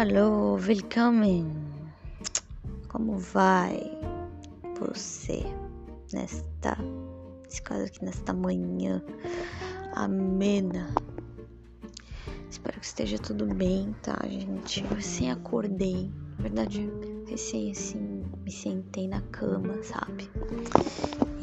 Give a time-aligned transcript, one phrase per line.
[0.00, 1.46] Hallo, willkommen.
[2.88, 3.78] Como vai
[4.78, 5.44] você
[6.10, 6.74] nesta,
[7.44, 9.02] nesse caso aqui, nesta manhã
[9.94, 10.94] amena?
[12.48, 14.82] Espero que esteja tudo bem, tá, gente?
[14.82, 16.10] Eu recém acordei.
[16.38, 16.90] Na verdade,
[17.28, 20.30] recém assim, me sentei na cama, sabe?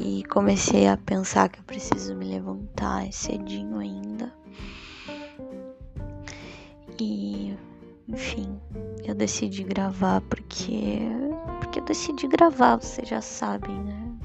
[0.00, 4.34] E comecei a pensar que eu preciso me levantar é cedinho ainda.
[7.00, 7.56] E
[8.08, 8.58] enfim,
[9.04, 11.00] eu decidi gravar porque.
[11.60, 14.18] Porque eu decidi gravar, vocês já sabem, né?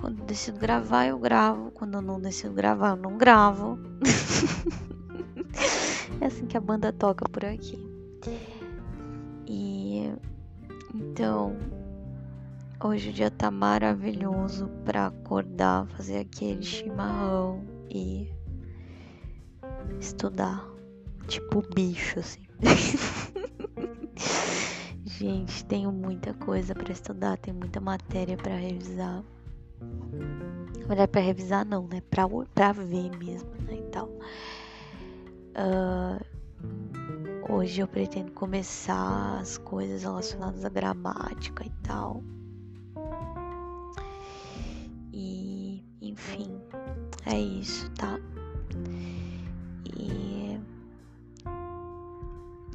[0.00, 1.72] Quando eu decido gravar, eu gravo.
[1.72, 3.78] Quando eu não decido gravar, eu não gravo.
[6.20, 7.84] é assim que a banda toca por aqui.
[9.46, 10.12] E.
[10.94, 11.56] Então.
[12.82, 18.30] Hoje o dia tá maravilhoso para acordar, fazer aquele chimarrão e
[19.98, 20.73] estudar
[21.26, 22.46] tipo bicho, assim.
[25.04, 29.24] Gente, tenho muita coisa para estudar, tenho muita matéria para revisar.
[30.78, 32.02] Na verdade, pra revisar não, né?
[32.10, 33.76] Pra, pra ver mesmo, né?
[33.76, 34.08] E tal.
[35.56, 36.20] Uh,
[37.48, 42.22] hoje eu pretendo começar as coisas relacionadas à gramática e tal.
[45.12, 46.60] E, enfim,
[47.24, 48.18] é isso, tá?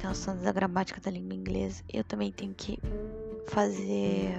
[0.00, 2.78] Relacionadas à gramática da língua inglesa, eu também tenho que
[3.48, 4.34] fazer.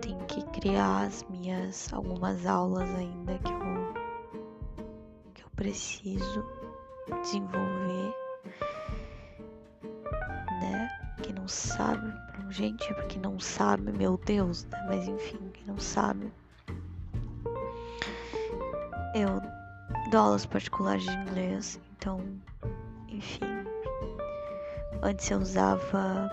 [0.00, 3.94] Tenho que criar as minhas algumas aulas ainda que eu,
[5.34, 6.44] que eu preciso
[7.22, 8.14] desenvolver,
[10.60, 10.88] né?
[11.22, 12.12] Quem não sabe,
[12.50, 14.84] gente, porque não sabe, meu Deus, né?
[14.88, 16.32] Mas enfim, quem não sabe,
[19.14, 19.40] eu
[20.10, 22.18] dou aulas particulares de inglês então,
[23.08, 23.44] enfim.
[25.00, 26.28] Antes eu usava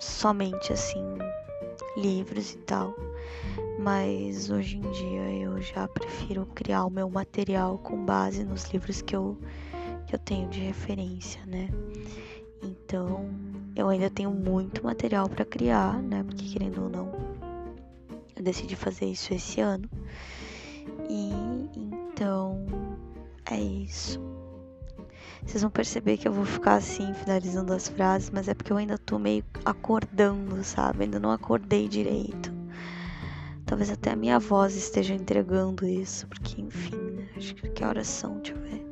[0.00, 1.04] somente assim
[1.96, 2.92] livros e tal,
[3.78, 9.00] mas hoje em dia eu já prefiro criar o meu material com base nos livros
[9.00, 9.38] que eu
[10.08, 11.68] que eu tenho de referência, né?
[12.60, 13.30] Então,
[13.76, 16.24] eu ainda tenho muito material para criar, né?
[16.24, 17.12] Porque querendo ou não,
[18.34, 19.88] eu decidi fazer isso esse ano.
[21.08, 21.30] E
[21.94, 22.66] então
[23.50, 24.37] é isso.
[25.44, 28.76] Vocês vão perceber que eu vou ficar assim, finalizando as frases, mas é porque eu
[28.76, 31.04] ainda tô meio acordando, sabe?
[31.04, 32.52] Ainda não acordei direito.
[33.64, 37.28] Talvez até a minha voz esteja entregando isso, porque enfim, né?
[37.36, 38.88] Acho que que horas são, deixa eu ver.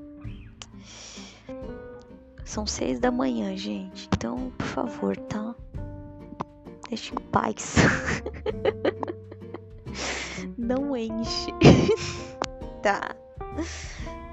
[2.45, 4.09] São seis da manhã, gente.
[4.15, 5.55] Então, por favor, tá?
[6.89, 7.75] Deixe em paz.
[10.57, 11.53] não enche.
[12.83, 13.17] tá?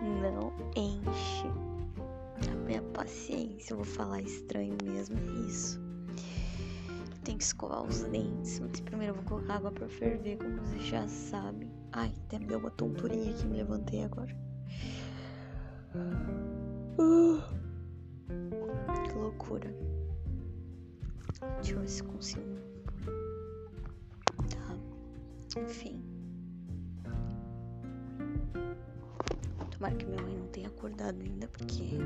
[0.02, 1.63] Não enche
[2.74, 3.74] minha paciência.
[3.74, 5.80] Eu vou falar estranho mesmo, é isso.
[7.24, 10.84] Tem que escovar os dentes, mas primeiro eu vou colocar água pra ferver, como vocês
[10.84, 11.72] já sabem.
[11.92, 14.36] Ai, até me deu uma tonturinha aqui, me levantei agora.
[16.98, 17.42] Uh,
[19.08, 19.74] que loucura.
[21.58, 22.58] Deixa eu ver se consigo.
[24.50, 25.62] Tá.
[25.62, 26.04] Enfim.
[29.74, 31.98] Tomara que minha mãe não tenha acordado ainda, porque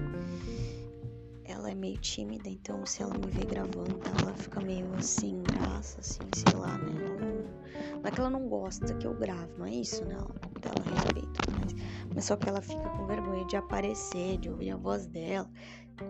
[1.43, 5.99] ela é meio tímida, então se ela me ver gravando, ela fica meio assim, graça,
[5.99, 6.93] assim, sei lá, né?
[6.93, 10.15] Não, não é que ela não gosta que eu grave, não é isso, né?
[10.15, 10.31] Ela,
[10.63, 11.73] ela respeita, mas,
[12.15, 15.49] mas só que ela fica com vergonha de aparecer, de ouvir a voz dela,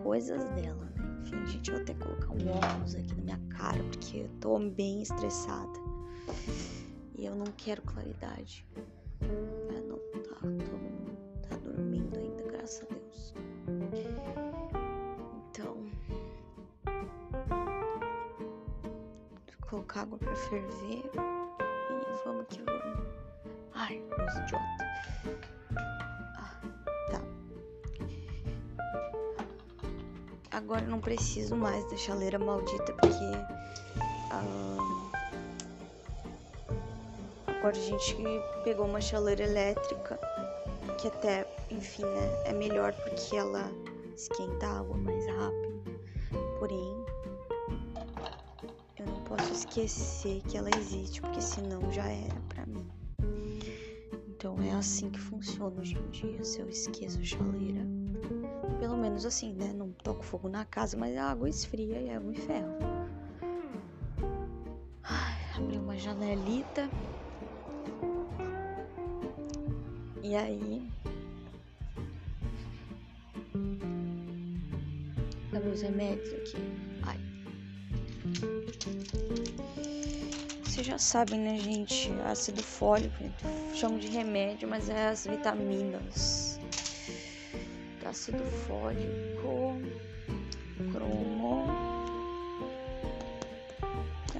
[0.04, 1.20] coisas dela, né?
[1.22, 4.58] Enfim, gente, eu vou até colocar um óculos aqui na minha cara, porque eu tô
[4.60, 5.80] bem estressada.
[7.16, 8.64] E eu não quero claridade.
[9.20, 11.07] É, não, tá, todo mundo
[11.48, 13.34] tá dormindo ainda, graças a Deus.
[15.50, 15.76] Então,
[19.68, 23.06] colocar água pra ferver e vamos que vamos.
[23.74, 24.88] Ai, luz idiota.
[26.36, 26.60] Ah,
[27.10, 27.20] tá.
[30.50, 33.24] Agora não preciso mais da chaleira maldita porque.
[34.30, 35.10] Ah,
[37.46, 38.16] agora a gente
[38.64, 40.18] pegou uma chaleira elétrica
[40.96, 43.70] que até, enfim, né, é melhor porque ela
[44.14, 46.00] esquenta a água mais rápido.
[46.58, 47.04] Porém,
[48.98, 52.88] eu não posso esquecer que ela existe, porque senão já era para mim.
[54.28, 56.44] Então é assim que funciona hoje em dia.
[56.44, 57.86] Se eu esqueço a chaleira,
[58.78, 59.72] pelo menos assim, né?
[59.72, 62.78] Não toco fogo na casa, mas a água esfria e água em ferro.
[65.58, 66.88] abri uma janelita.
[70.28, 70.82] E aí
[75.68, 76.56] meus remédios aqui.
[77.02, 77.18] Ai.
[80.64, 82.10] Vocês já sabem, né, gente?
[82.26, 83.24] Ácido fólico,
[83.74, 86.60] chamo de remédio, mas é as vitaminas.
[88.04, 89.80] Ácido fólico,
[90.92, 91.66] cromo.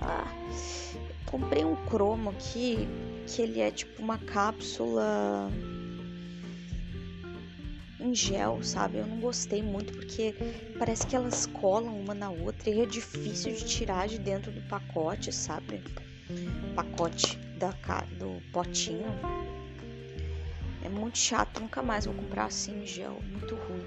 [0.02, 0.26] Ah,
[1.26, 2.88] comprei um cromo aqui
[3.26, 5.50] que ele é tipo uma cápsula
[8.08, 8.98] em gel, sabe?
[8.98, 10.34] Eu não gostei muito porque
[10.78, 14.62] parece que elas colam uma na outra e é difícil de tirar de dentro do
[14.62, 15.82] pacote, sabe?
[16.74, 17.70] Pacote da,
[18.18, 19.06] do potinho.
[20.82, 23.86] É muito chato, nunca mais vou comprar assim em gel, muito ruim.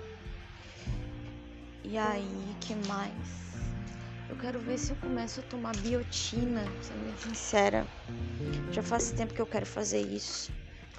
[1.84, 3.42] E aí, que mais?
[4.30, 7.88] Eu quero ver se eu começo a tomar biotina, sendo sincera.
[8.72, 10.52] Já faz tempo que eu quero fazer isso.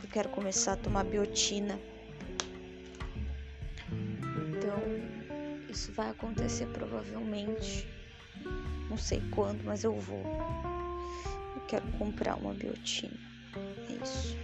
[0.02, 1.78] Eu quero começar a tomar biotina.
[5.72, 7.88] Isso vai acontecer provavelmente.
[8.90, 10.22] Não sei quando, mas eu vou.
[11.56, 13.16] Eu quero comprar uma biotina.
[13.88, 14.36] É isso.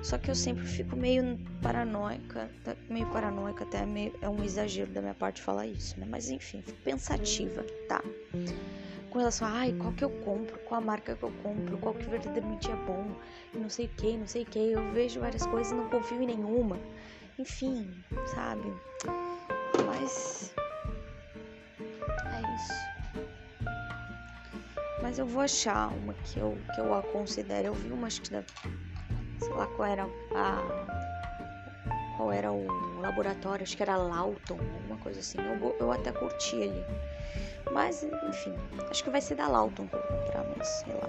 [0.00, 4.90] Só que eu sempre fico meio paranoica, tá, meio paranoica até meio, é um exagero
[4.92, 6.06] da minha parte falar isso, né?
[6.08, 8.00] Mas enfim, fico pensativa, tá?
[9.10, 11.94] Com relação a, ai, qual que eu compro, qual a marca que eu compro, qual
[11.94, 13.16] que verdadeiramente é bom,
[13.52, 14.58] não sei o que, não sei o que.
[14.58, 16.78] Eu vejo várias coisas e não confio em nenhuma.
[17.36, 17.90] Enfim,
[18.34, 18.72] sabe?
[19.88, 20.54] Mas.
[21.80, 22.72] É isso.
[25.02, 27.68] Mas eu vou achar uma que eu, que eu a considero.
[27.68, 28.44] Eu vi uma, acho que da.
[29.38, 30.04] Sei lá qual era
[30.34, 30.62] a.
[32.16, 32.66] Qual era o
[33.00, 35.38] laboratório, acho que era Lauton, alguma coisa assim.
[35.38, 36.84] Eu, eu até curti ali.
[37.72, 38.54] Mas, enfim,
[38.90, 41.08] acho que vai ser da Lauton que eu comprar, mas sei lá.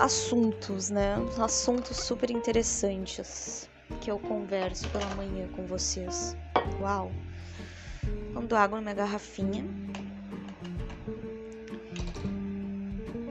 [0.00, 1.14] Assuntos, né?
[1.38, 3.70] Assuntos super interessantes
[4.00, 6.36] que eu converso pela manhã com vocês.
[6.80, 7.12] Uau!
[8.32, 9.64] Pondo água na minha garrafinha.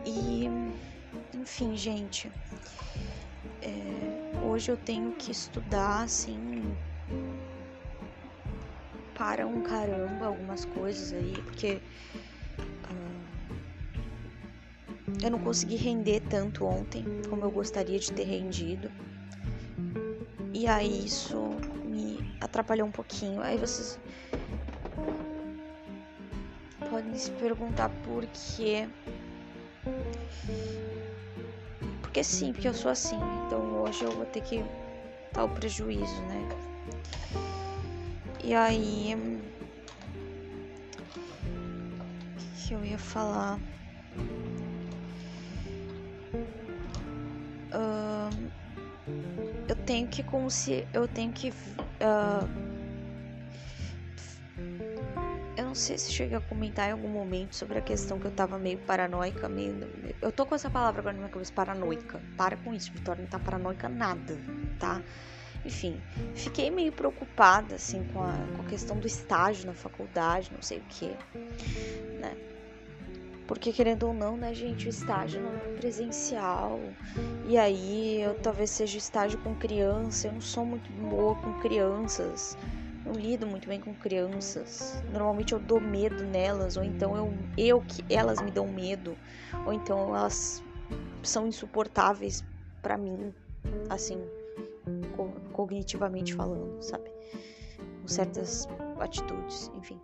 [0.06, 0.48] E,
[1.36, 2.31] enfim, gente.
[3.62, 6.75] É, hoje eu tenho que estudar, assim,
[9.16, 11.81] para um caramba algumas coisas aí, porque
[12.89, 13.22] uh,
[15.24, 18.92] eu não consegui render tanto ontem como eu gostaria de ter rendido.
[20.54, 21.38] E aí isso
[22.41, 23.41] atrapalhou um pouquinho.
[23.41, 23.97] Aí vocês
[26.89, 28.89] podem se perguntar por quê.
[32.01, 33.19] Porque sim, porque eu sou assim.
[33.45, 34.65] Então hoje eu vou ter que
[35.31, 36.49] dar o prejuízo, né?
[38.43, 39.15] E aí.
[42.35, 43.59] O que eu ia falar?
[49.91, 51.51] tenho que se eu tenho que
[52.01, 52.48] uh,
[55.57, 58.31] eu não sei se cheguei a comentar em algum momento sobre a questão que eu
[58.31, 59.75] tava meio paranoica, meio.
[60.21, 62.21] Eu tô com essa palavra agora na minha cabeça, paranoica.
[62.38, 64.38] Para com isso, Vitória, não tá paranoica nada,
[64.80, 65.01] tá?
[65.63, 66.01] Enfim,
[66.33, 70.80] fiquei meio preocupada, assim, com a, com a questão do estágio na faculdade, não sei
[70.80, 71.15] o que,
[72.19, 72.36] né?
[73.51, 76.80] Porque querendo ou não, né, gente, o estágio não é presencial.
[77.45, 80.27] E aí eu talvez seja estágio com criança.
[80.27, 82.58] Eu não sou muito boa com crianças.
[83.05, 85.03] Não lido muito bem com crianças.
[85.12, 89.17] Normalmente eu dou medo nelas, ou então eu, eu que elas me dão medo,
[89.65, 90.63] ou então elas
[91.22, 92.46] são insuportáveis
[92.81, 93.34] para mim,
[93.89, 94.17] assim,
[95.51, 97.12] cognitivamente falando, sabe?
[98.00, 98.65] Com certas
[98.98, 100.00] atitudes, enfim.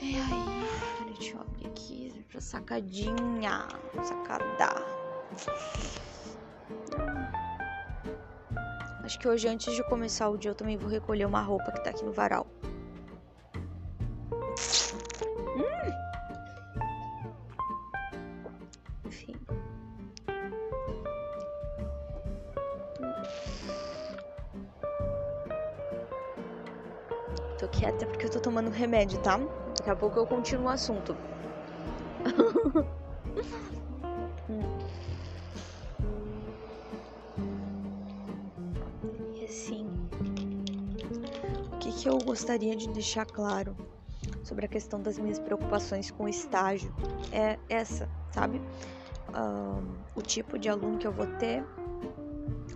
[0.00, 3.66] E aí, deixa eu abrir aqui pra sacadinha.
[4.02, 4.84] Sacada.
[9.02, 11.82] Acho que hoje, antes de começar o dia, eu também vou recolher uma roupa que
[11.82, 12.46] tá aqui no varal.
[15.56, 15.92] Hum.
[27.58, 29.40] Tô quieta porque eu tô tomando remédio, tá?
[29.78, 31.16] Daqui a pouco eu continuo o assunto.
[39.36, 39.86] e assim,
[41.72, 43.76] o que, que eu gostaria de deixar claro
[44.42, 46.92] sobre a questão das minhas preocupações com o estágio
[47.30, 48.60] é essa, sabe?
[49.28, 51.64] Um, o tipo de aluno que eu vou ter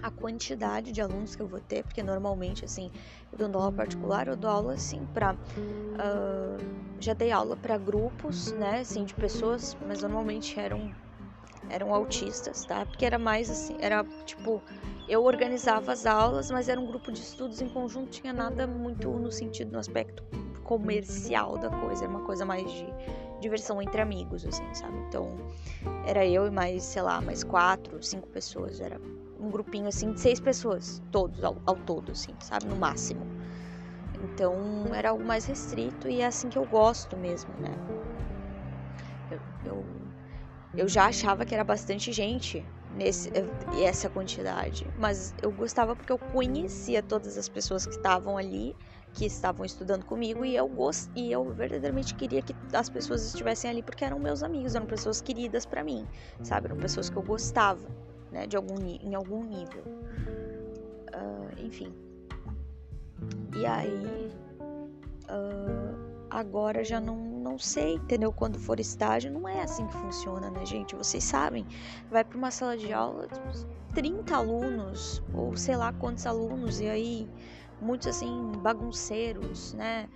[0.02, 2.90] a quantidade de alunos que eu vou ter, porque normalmente, assim,
[3.30, 5.34] eu dando aula particular, eu dou aula, assim, para.
[5.34, 10.90] Uh, já dei aula para grupos, né, assim, de pessoas, mas normalmente eram
[11.68, 12.84] eram autistas, tá?
[12.84, 14.62] Porque era mais assim, era tipo
[15.08, 19.10] eu organizava as aulas, mas era um grupo de estudos em conjunto, tinha nada muito
[19.10, 20.22] no sentido, no aspecto
[20.64, 22.86] comercial da coisa, era uma coisa mais de
[23.40, 24.96] diversão entre amigos, assim, sabe?
[25.08, 25.36] Então,
[26.06, 29.00] era eu e mais, sei lá, mais quatro, cinco pessoas, era
[29.42, 32.66] um grupinho assim de seis pessoas, todos ao, ao todo, assim, sabe?
[32.66, 33.26] No máximo.
[34.22, 37.76] Então, era algo mais restrito e é assim que eu gosto mesmo, né?
[39.32, 39.86] eu, eu,
[40.74, 43.30] eu já achava que era bastante gente nesse
[43.82, 48.76] essa quantidade, mas eu gostava porque eu conhecia todas as pessoas que estavam ali,
[49.14, 53.70] que estavam estudando comigo e eu gost, e eu verdadeiramente queria que as pessoas estivessem
[53.70, 56.06] ali porque eram meus amigos, eram pessoas queridas para mim,
[56.42, 56.66] sabe?
[56.66, 57.88] Eram pessoas que eu gostava,
[58.32, 59.84] né, de algum em algum nível.
[61.14, 61.94] Uh, enfim.
[63.54, 64.32] E aí
[65.24, 68.32] uh, agora já não, não sei, entendeu?
[68.32, 70.96] Quando for estágio, não é assim que funciona, né, gente?
[70.96, 71.66] Vocês sabem,
[72.10, 73.28] vai para uma sala de aula,
[73.94, 77.30] 30 alunos, ou sei lá quantos alunos, e aí
[77.80, 80.08] muitos assim, bagunceiros, né?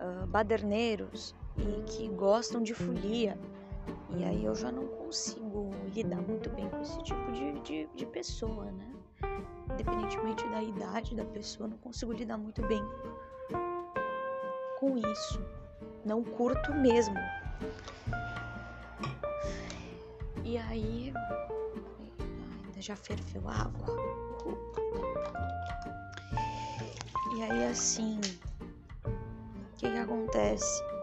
[0.00, 3.38] Uh, baderneiros, e que gostam de folia.
[4.16, 8.06] E aí eu já não consigo lidar muito bem com esse tipo de, de, de
[8.06, 8.92] pessoa, né?
[9.72, 12.82] Independentemente da idade da pessoa, não consigo lidar muito bem
[14.84, 15.40] com isso.
[16.04, 17.14] Não curto mesmo.
[20.44, 21.12] E aí.
[22.64, 23.86] Ainda já ferveu água.
[27.36, 28.20] E aí assim.
[29.06, 30.93] O que, que acontece?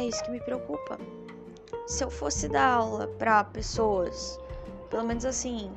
[0.00, 0.98] É isso que me preocupa.
[1.86, 4.40] Se eu fosse dar aula para pessoas,
[4.88, 5.70] pelo menos assim,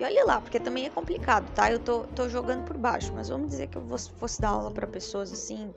[0.00, 1.70] e olha lá, porque também é complicado, tá?
[1.70, 4.84] Eu tô, tô jogando por baixo, mas vamos dizer que eu fosse dar aula para
[4.84, 5.72] pessoas assim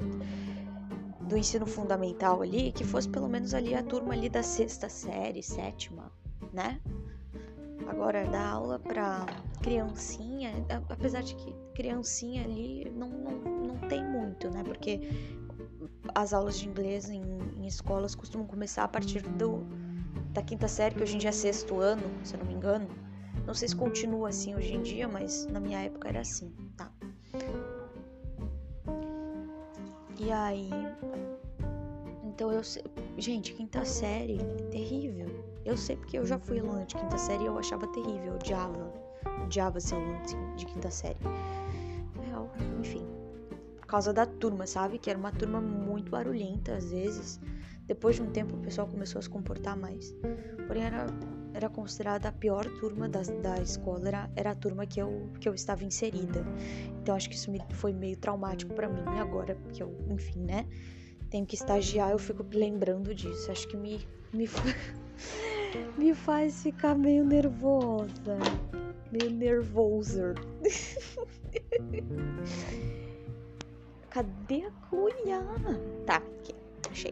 [1.22, 5.44] do ensino fundamental ali, que fosse pelo menos ali a turma ali da sexta série,
[5.44, 6.12] sétima,
[6.52, 6.82] né?
[7.88, 9.28] Agora dar aula para
[9.62, 13.32] criancinha, apesar de que criancinha ali não, não,
[13.68, 14.64] não tem muito, né?
[14.64, 15.00] Porque
[16.16, 17.24] as aulas de inglês em,
[17.62, 19.64] em escolas costumam começar a partir do,
[20.34, 22.88] da quinta série, que hoje em dia é sexto ano, se eu não me engano.
[23.46, 26.92] Não sei se continua assim hoje em dia, mas na minha época era assim, tá?
[30.20, 30.70] E aí.
[32.24, 32.84] Então eu sei.
[33.18, 35.28] Gente, quinta série é terrível.
[35.66, 38.94] Eu sei porque eu já fui aluna de quinta série e eu achava terrível, odiava.
[39.44, 40.22] Odiava ser aluna
[40.56, 41.18] de quinta série.
[43.92, 44.98] Causa da turma, sabe?
[44.98, 47.42] Que era uma turma muito barulhenta às vezes.
[47.86, 50.16] Depois de um tempo o pessoal começou a se comportar mais.
[50.66, 51.08] Porém, era
[51.54, 55.50] era considerada a pior turma da, da escola, era, era a turma que eu, que
[55.50, 56.42] eu estava inserida.
[57.02, 60.66] Então acho que isso me, foi meio traumático para mim agora, porque eu, enfim, né?
[61.30, 63.52] Tenho que estagiar, eu fico lembrando disso.
[63.52, 64.48] Acho que me, me,
[66.00, 68.38] me faz ficar meio nervosa.
[69.12, 70.36] Meio nervoser.
[74.12, 75.42] Cadê a cuia?
[76.06, 76.54] Tá, aqui,
[76.92, 77.12] achei.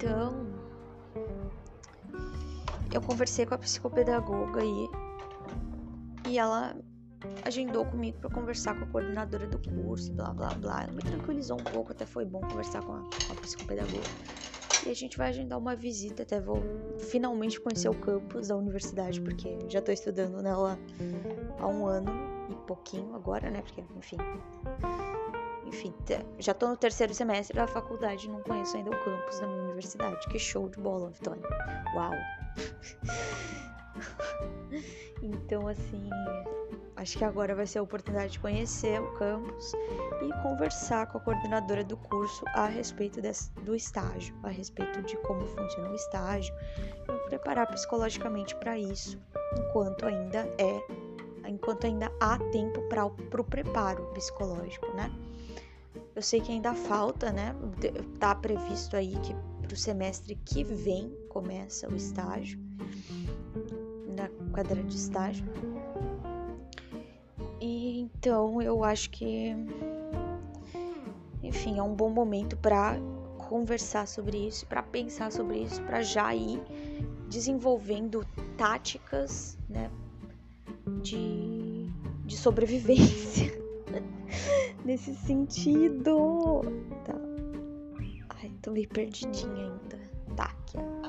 [0.00, 0.46] Então,
[2.94, 4.88] eu conversei com a psicopedagoga e,
[6.26, 6.74] e ela
[7.44, 10.84] agendou comigo para conversar com a coordenadora do curso, blá blá blá.
[10.84, 14.08] Ela me tranquilizou um pouco, até foi bom conversar com a, com a psicopedagoga.
[14.86, 16.62] E a gente vai agendar uma visita, até vou
[16.98, 20.78] finalmente conhecer o campus da universidade, porque já tô estudando nela
[21.58, 22.10] há um ano
[22.50, 23.62] e pouquinho agora, né?
[23.62, 24.16] Porque, enfim,
[25.66, 25.94] enfim,
[26.38, 30.28] já tô no terceiro semestre da faculdade, não conheço ainda o campus da minha universidade.
[30.28, 31.42] Que show de bola, Vitória.
[31.94, 32.12] Uau!
[35.22, 36.08] então, assim,
[36.96, 39.72] acho que agora vai ser a oportunidade de conhecer o campus
[40.22, 45.16] e conversar com a coordenadora do curso a respeito desse, do estágio, a respeito de
[45.18, 46.54] como funciona o estágio,
[47.08, 49.18] e me preparar psicologicamente para isso,
[49.58, 50.82] enquanto ainda é,
[51.48, 55.10] enquanto ainda há tempo para o preparo psicológico, né?
[56.14, 57.54] Eu sei que ainda falta, né?
[58.18, 59.34] Tá previsto aí que
[59.66, 62.58] pro semestre que vem começa o estágio,
[64.50, 65.44] cadeira de estágio.
[67.60, 69.54] E então eu acho que,
[71.42, 72.96] enfim, é um bom momento para
[73.48, 76.60] conversar sobre isso, para pensar sobre isso, para já ir
[77.28, 78.24] desenvolvendo
[78.56, 79.90] táticas, né,
[81.02, 81.88] de,
[82.24, 83.60] de sobrevivência.
[84.84, 86.62] nesse sentido.
[87.04, 87.14] Tá.
[88.30, 90.00] Ai, tô meio perdidinha ainda.
[90.36, 90.99] Tá, aqui, erva.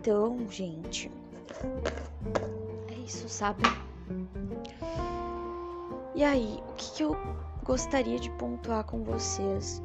[0.00, 1.10] Então, gente.
[2.88, 3.62] É isso, sabe?
[6.14, 7.16] E aí, o que, que eu
[7.64, 9.82] gostaria de pontuar com vocês?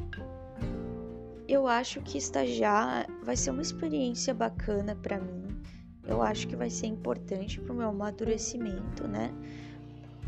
[1.47, 5.61] eu acho que estagiar vai ser uma experiência bacana para mim.
[6.05, 9.31] Eu acho que vai ser importante para o meu amadurecimento, né?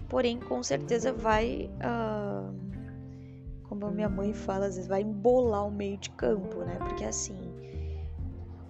[0.07, 2.53] Porém, com certeza vai, uh,
[3.63, 6.77] como minha mãe fala, às vezes vai embolar o meio de campo, né?
[6.79, 7.35] Porque assim,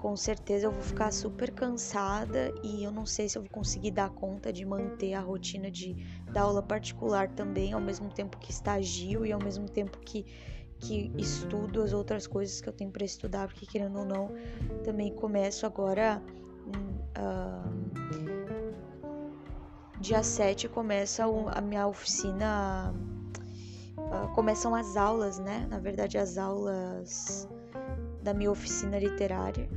[0.05, 3.89] com certeza eu vou ficar super cansada e eu não sei se eu vou conseguir
[3.89, 5.95] dar conta de manter a rotina de
[6.31, 10.23] dar aula particular também, ao mesmo tempo que estagio e ao mesmo tempo que
[10.77, 14.29] que estudo as outras coisas que eu tenho para estudar, porque querendo ou não,
[14.83, 16.21] também começo agora.
[17.17, 17.65] Uh,
[19.99, 22.93] dia 7 começa a minha oficina.
[23.97, 25.65] Uh, começam as aulas, né?
[25.67, 27.47] Na verdade, as aulas
[28.25, 29.69] da minha oficina literária,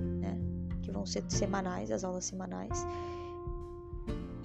[1.28, 2.86] semanais, as aulas semanais.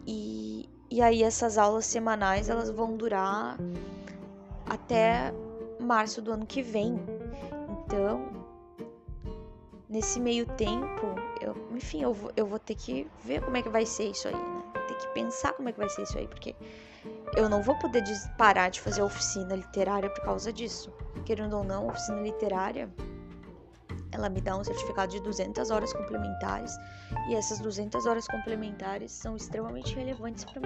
[0.06, 3.58] E, e aí essas aulas semanais elas vão durar
[4.66, 5.34] até
[5.80, 7.00] março do ano que vem.
[7.86, 8.28] Então,
[9.90, 13.70] nesse meio tempo, eu, enfim, eu vou, eu vou ter que ver como é que
[13.70, 14.64] vai ser isso aí, né?
[14.88, 16.56] Ter que pensar como é que vai ser isso aí, porque
[17.36, 18.04] eu não vou poder
[18.38, 20.92] parar de fazer oficina literária por causa disso.
[21.26, 22.90] Querendo ou não, oficina literária
[24.14, 26.72] ela me dá um certificado de 200 horas complementares
[27.30, 30.62] e essas 200 horas complementares são extremamente relevantes para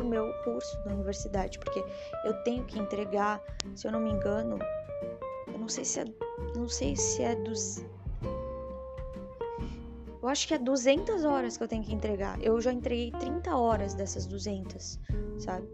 [0.00, 1.84] o meu curso da universidade, porque
[2.24, 3.42] eu tenho que entregar,
[3.74, 4.58] se eu não me engano,
[5.46, 6.04] eu não sei se é,
[6.56, 7.84] não sei se é dos
[10.20, 12.42] eu acho que é 200 horas que eu tenho que entregar.
[12.42, 14.98] Eu já entreguei 30 horas dessas 200,
[15.38, 15.66] sabe?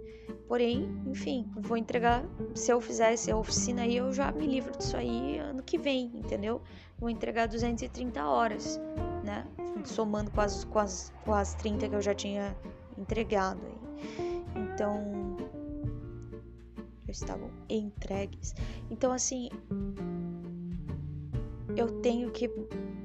[0.48, 2.24] Porém, enfim, vou entregar.
[2.54, 6.12] Se eu fizer essa oficina aí, eu já me livro disso aí ano que vem,
[6.14, 6.60] entendeu?
[6.98, 8.80] Vou entregar 230 horas,
[9.24, 9.46] né?
[9.84, 12.56] Somando com as, com as, com as 30 que eu já tinha
[12.98, 13.60] entregado.
[13.64, 14.44] Aí.
[14.56, 15.36] Então,
[17.08, 18.54] estavam entregues.
[18.90, 19.48] Então, assim,
[21.76, 22.50] eu tenho que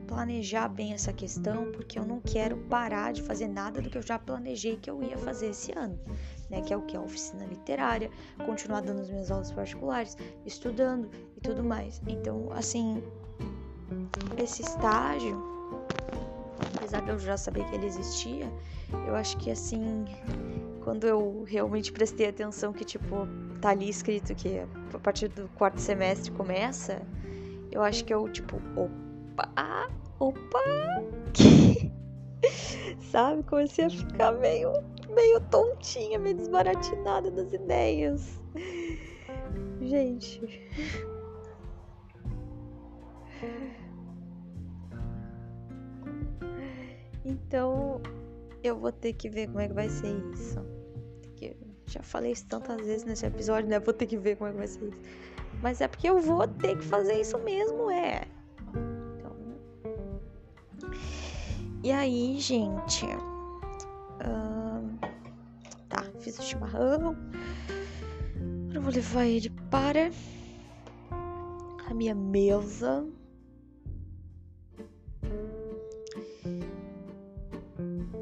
[0.09, 4.01] planejar bem essa questão, porque eu não quero parar de fazer nada do que eu
[4.01, 5.99] já planejei que eu ia fazer esse ano
[6.49, 6.97] né, que é o que?
[6.97, 8.09] A oficina literária,
[8.45, 12.01] continuar dando as minhas aulas particulares, estudando e tudo mais.
[12.07, 13.03] Então, assim,
[14.37, 15.41] esse estágio,
[16.75, 18.51] apesar de eu já saber que ele existia,
[19.07, 20.05] eu acho que assim,
[20.83, 23.27] quando eu realmente prestei atenção que, tipo,
[23.61, 24.59] tá ali escrito que
[24.93, 27.01] a partir do quarto semestre começa,
[27.71, 29.51] eu acho que eu, tipo, opa,
[30.19, 30.63] opa,
[33.11, 33.43] sabe?
[33.43, 34.71] Comecei a ficar meio
[35.09, 38.39] meio tontinha, meio desbaratinada das ideias.
[39.81, 40.41] Gente.
[47.25, 48.01] Então,
[48.63, 50.59] eu vou ter que ver como é que vai ser isso.
[51.85, 53.79] já falei isso tantas vezes nesse episódio, né?
[53.79, 55.01] Vou ter que ver como é que vai ser isso.
[55.61, 58.27] Mas é porque eu vou ter que fazer isso mesmo, é.
[61.89, 63.03] E aí, gente.
[64.21, 64.49] Uh
[66.19, 67.15] fiz o chimarrão.
[68.69, 70.11] Agora vou levar ele para
[71.89, 73.07] a minha mesa.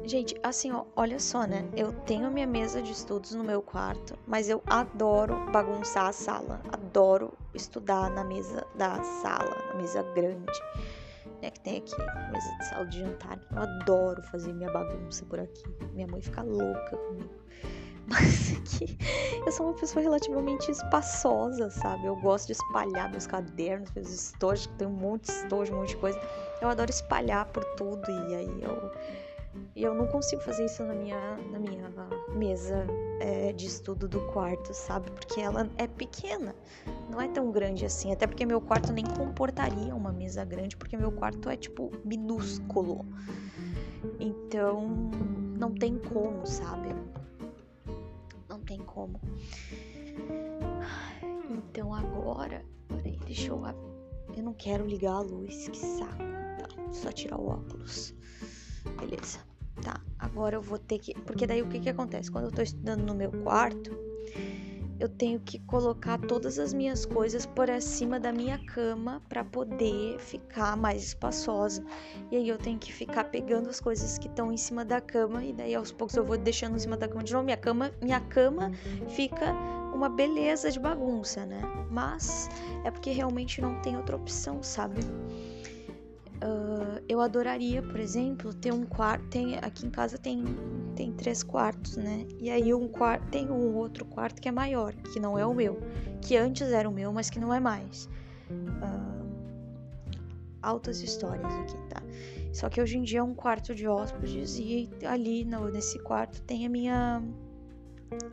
[0.04, 1.68] Gente, assim, ó, olha só, né?
[1.76, 6.12] Eu tenho a minha mesa de estudos no meu quarto, mas eu adoro bagunçar a
[6.12, 6.62] sala.
[6.72, 10.58] Adoro estudar na mesa da sala, na mesa grande,
[11.42, 11.50] né?
[11.50, 11.96] Que tem aqui,
[12.32, 13.38] mesa de sala de jantar.
[13.50, 15.64] Eu adoro fazer minha bagunça por aqui.
[15.92, 17.30] Minha mãe fica louca comigo.
[18.08, 18.96] Mas que
[19.44, 22.06] eu sou uma pessoa relativamente espaçosa, sabe?
[22.06, 25.80] Eu gosto de espalhar meus cadernos, meus estojos, que tem um monte de estojo, um
[25.80, 26.18] monte de coisa.
[26.62, 28.90] Eu adoro espalhar por tudo e aí eu
[29.74, 31.90] e eu não consigo fazer isso na minha, na minha
[32.34, 32.86] mesa
[33.20, 35.10] é, de estudo do quarto, sabe?
[35.10, 36.54] Porque ela é pequena,
[37.10, 38.12] não é tão grande assim.
[38.12, 43.04] Até porque meu quarto nem comportaria uma mesa grande, porque meu quarto é tipo minúsculo.
[44.20, 44.88] Então,
[45.58, 46.94] não tem como, sabe?
[48.68, 49.18] tem como.
[51.50, 53.62] Então agora, peraí, deixa eu.
[54.36, 56.18] Eu não quero ligar a luz, que saco.
[56.58, 58.14] Tá, só tirar o óculos.
[58.98, 59.38] Beleza.
[59.82, 61.14] Tá, agora eu vou ter que.
[61.20, 62.30] Porque daí o que que acontece?
[62.30, 63.96] Quando eu tô estudando no meu quarto,
[64.98, 70.18] eu tenho que colocar todas as minhas coisas por acima da minha cama para poder
[70.18, 71.84] ficar mais espaçosa.
[72.30, 75.44] E aí eu tenho que ficar pegando as coisas que estão em cima da cama
[75.44, 77.44] e daí aos poucos eu vou deixando em cima da cama de novo.
[77.44, 78.72] Minha cama, minha cama
[79.08, 79.54] fica
[79.94, 81.60] uma beleza de bagunça, né?
[81.90, 82.48] Mas
[82.84, 85.00] é porque realmente não tem outra opção, sabe?
[86.38, 89.26] Uh, eu adoraria, por exemplo, ter um quarto.
[89.28, 90.44] Tem, aqui em casa tem,
[90.94, 92.26] tem três quartos, né?
[92.38, 95.52] E aí um quarto tem um outro quarto que é maior, que não é o
[95.52, 95.80] meu,
[96.20, 98.08] que antes era o meu, mas que não é mais.
[98.50, 99.18] Uh,
[100.62, 102.02] altas histórias aqui, tá?
[102.52, 106.40] Só que hoje em dia é um quarto de hóspedes e ali no, nesse quarto
[106.42, 107.22] tem a minha.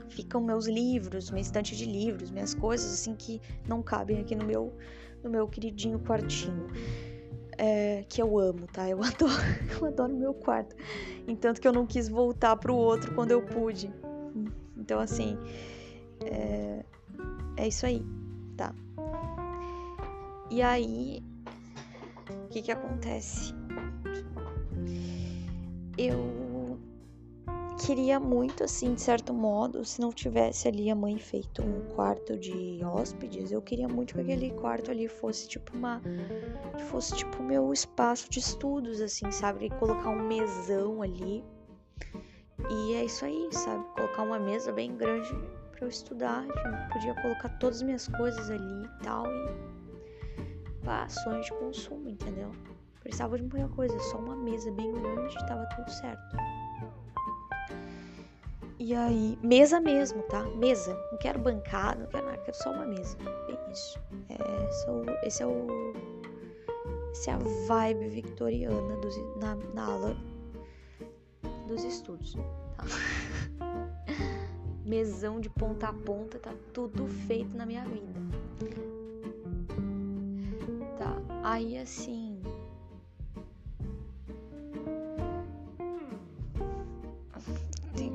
[0.09, 4.45] Ficam meus livros, minha estante de livros, minhas coisas assim que não cabem aqui no
[4.45, 4.73] meu,
[5.21, 6.69] no meu queridinho quartinho.
[7.57, 8.89] É, que eu amo, tá?
[8.89, 9.33] Eu adoro,
[9.79, 10.75] eu adoro meu quarto.
[11.27, 13.91] Entanto que eu não quis voltar pro outro quando eu pude.
[14.77, 15.37] Então, assim,
[16.25, 16.83] é,
[17.57, 18.03] é isso aí,
[18.57, 18.73] tá?
[20.49, 21.23] E aí,
[22.45, 23.53] o que que acontece?
[25.97, 26.44] Eu
[27.75, 32.38] queria muito, assim, de certo modo, se não tivesse ali a mãe feito um quarto
[32.38, 36.01] de hóspedes, eu queria muito que aquele quarto ali fosse tipo uma.
[36.89, 39.69] fosse tipo meu espaço de estudos, assim, sabe?
[39.71, 41.43] Colocar um mesão ali.
[42.69, 43.83] E é isso aí, sabe?
[43.95, 45.29] Colocar uma mesa bem grande
[45.71, 46.45] para eu estudar.
[46.91, 49.25] Podia colocar todas as minhas coisas ali e tal.
[49.27, 52.51] E pá, sonho de consumo, entendeu?
[53.01, 56.38] Precisava de muita coisa, só uma mesa bem grande tava tudo certo.
[58.77, 60.43] E aí, mesa mesmo, tá?
[60.57, 60.93] Mesa.
[61.11, 63.17] Não quero bancada, não quero nada, quero só uma mesa.
[63.47, 63.97] Bem isso.
[64.29, 65.93] É, sou, esse é o.
[67.11, 70.17] Essa é a vibe victoriana dos, na, na aula
[71.67, 72.33] dos estudos.
[72.33, 72.83] Tá?
[74.85, 78.19] Mesão de ponta a ponta, tá tudo feito na minha vida.
[80.97, 82.35] Tá, aí assim.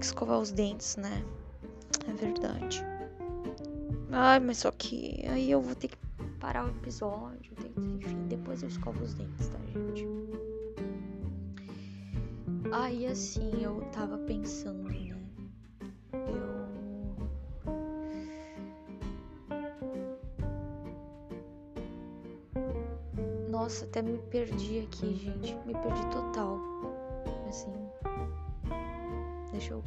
[0.01, 1.23] Que escovar os dentes, né?
[2.09, 2.85] É verdade.
[4.11, 5.97] Ai, mas só que aí eu vou ter que
[6.41, 7.53] parar o episódio.
[7.77, 10.09] Enfim, depois eu escovo os dentes, tá, gente?
[12.73, 15.11] Aí assim, eu tava pensando, né?
[16.13, 16.41] Eu.
[23.51, 25.55] Nossa, até me perdi aqui, gente.
[25.67, 26.59] Me perdi total.
[27.49, 27.90] Assim.
[29.61, 29.85] Deixa eu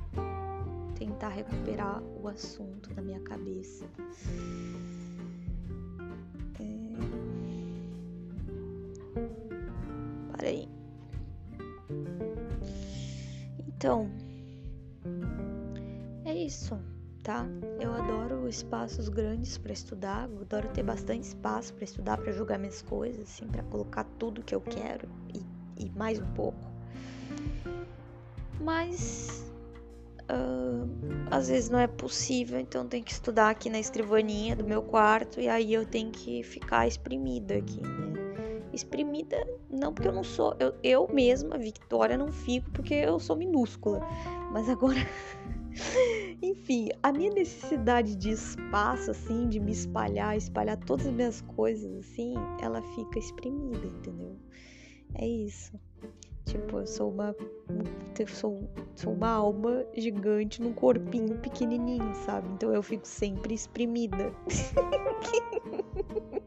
[0.94, 3.88] tentar recuperar o assunto da minha cabeça.
[6.60, 6.94] É...
[10.32, 10.70] Para aí.
[13.68, 14.12] Então,
[16.24, 16.80] é isso,
[17.24, 17.48] tá?
[17.80, 22.84] Eu adoro espaços grandes para estudar, adoro ter bastante espaço para estudar, para jogar minhas
[22.84, 26.72] coisas, assim, para colocar tudo que eu quero e, e mais um pouco.
[28.62, 29.43] Mas
[30.30, 30.90] uh,
[31.32, 35.40] às vezes não é possível, então tem que estudar aqui na escrivaninha do meu quarto
[35.40, 38.14] e aí eu tenho que ficar exprimida aqui, né?
[38.74, 43.36] exprimida, não porque eu não sou, eu, eu mesma, Victoria, não fico porque eu sou
[43.36, 44.02] minúscula.
[44.52, 44.98] Mas agora,
[46.42, 51.96] enfim, a minha necessidade de espaço, assim, de me espalhar, espalhar todas as minhas coisas,
[51.98, 54.36] assim, ela fica exprimida, entendeu?
[55.16, 55.80] É isso.
[56.46, 57.36] Tipo, eu sou uma.
[58.28, 62.50] Sou, sou uma alma gigante num corpinho pequenininho, sabe?
[62.50, 64.32] Então eu fico sempre exprimida.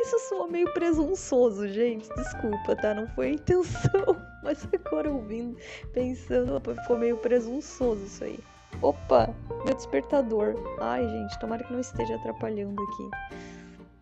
[0.00, 2.08] Isso soa meio presunçoso, gente.
[2.14, 2.94] Desculpa, tá?
[2.94, 4.16] Não foi a intenção.
[4.44, 5.58] Mas agora ouvindo,
[5.92, 8.38] pensando, opa, ficou meio presunçoso isso aí.
[8.80, 10.54] Opa, meu despertador.
[10.80, 13.10] Ai, gente, tomara que não esteja atrapalhando aqui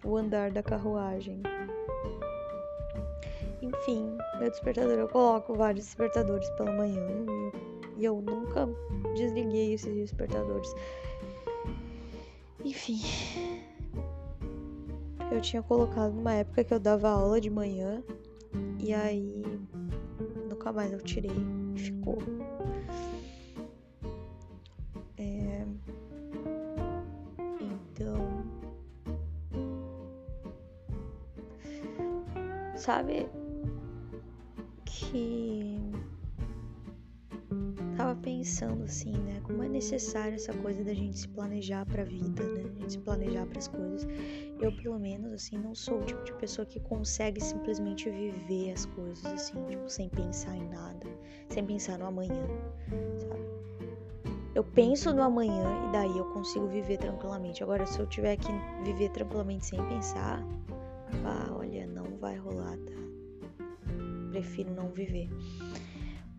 [0.04, 1.42] o andar da carruagem.
[3.64, 7.00] Enfim, meu despertador, eu coloco vários despertadores pela manhã
[7.96, 8.68] e, eu nunca
[9.16, 10.70] desliguei esses despertadores.
[12.62, 13.00] Enfim,
[15.32, 18.02] eu tinha colocado numa época que eu dava aula de manhã
[18.78, 19.42] e aí
[20.50, 21.32] nunca mais eu tirei,
[21.74, 22.18] ficou.
[25.16, 25.64] É...
[27.60, 28.44] Então,
[32.76, 33.26] sabe
[34.94, 35.76] que
[37.96, 39.40] tava pensando assim, né?
[39.42, 42.62] Como é necessário essa coisa da gente se planejar para a vida, né?
[42.62, 44.06] A gente se planejar para as coisas.
[44.60, 48.86] Eu, pelo menos, assim, não sou o tipo de pessoa que consegue simplesmente viver as
[48.86, 51.06] coisas assim, tipo, sem pensar em nada,
[51.48, 52.46] sem pensar no amanhã,
[53.18, 53.44] sabe?
[54.54, 57.62] Eu penso no amanhã e daí eu consigo viver tranquilamente.
[57.64, 58.52] Agora, se eu tiver que
[58.84, 60.40] viver tranquilamente sem pensar,
[61.24, 63.03] ah, olha, não vai rolar, tá?
[64.34, 65.30] Prefiro não viver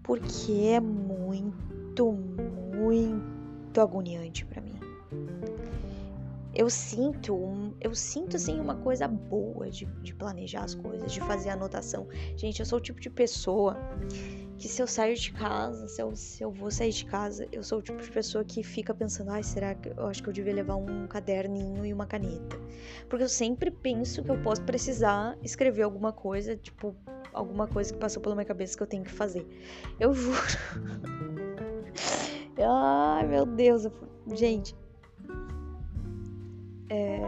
[0.06, 4.80] porque é muito, muito agoniante para mim.
[6.54, 11.50] Eu sinto, eu sinto assim uma coisa boa de, de planejar as coisas, de fazer
[11.50, 12.08] anotação.
[12.38, 13.78] Gente, eu sou o tipo de pessoa
[14.58, 17.62] que se eu saio de casa, se eu, se eu vou sair de casa, eu
[17.62, 20.34] sou o tipo de pessoa que fica pensando, ai, será que eu acho que eu
[20.34, 22.58] devia levar um caderninho e uma caneta?
[23.10, 26.96] Porque eu sempre penso que eu posso precisar escrever alguma coisa, tipo,
[27.36, 29.46] alguma coisa que passou pela minha cabeça que eu tenho que fazer.
[30.00, 30.38] Eu juro.
[32.58, 33.88] ai, meu Deus.
[34.34, 34.76] Gente.
[36.90, 37.20] É,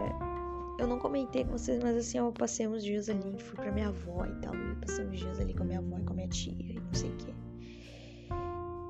[0.78, 3.88] eu não comentei com vocês, mas assim, eu passei uns dias ali, fui pra minha
[3.88, 4.54] avó e tal.
[4.54, 6.80] Eu passei uns dias ali com a minha avó e com a minha tia e
[6.80, 7.34] não sei o que.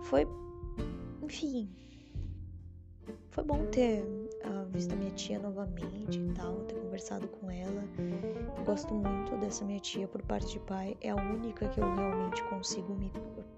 [0.05, 0.27] Foi.
[1.23, 1.69] Enfim.
[3.31, 4.05] Foi bom ter
[4.79, 7.83] visto a minha tia novamente e tal, ter conversado com ela.
[8.57, 10.97] Eu gosto muito dessa minha tia por parte de pai.
[11.01, 13.13] É a única que eu realmente consigo me,